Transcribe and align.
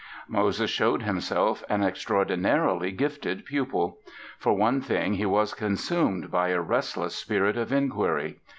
Moses 0.27 0.71
showed 0.71 1.03
himself 1.03 1.63
an 1.69 1.83
extraordinarily 1.83 2.89
gifted 2.91 3.45
pupil. 3.45 3.99
For 4.39 4.51
one 4.55 4.81
thing, 4.81 5.13
he 5.13 5.27
was 5.27 5.53
consumed 5.53 6.31
by 6.31 6.49
a 6.49 6.59
restless 6.59 7.13
spirit 7.13 7.55
of 7.55 7.71
inquiry. 7.71 8.39